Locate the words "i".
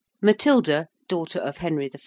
1.93-1.97